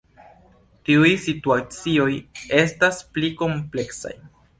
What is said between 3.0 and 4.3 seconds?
pli kompleksaj.